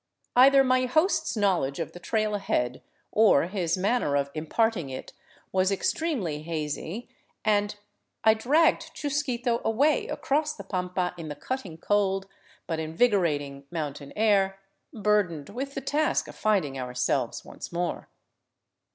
[0.35, 5.13] Either my host's knowledge of the trail ahead, or his manner of im parting it,
[5.51, 7.07] was extremely hazy,
[7.45, 7.75] and
[8.23, 12.27] I dragged Chusquito away across the pampa in the cutting cold,
[12.65, 14.59] but invigorating mountain air,
[14.91, 18.09] burdened with the task of finding ourselves once more.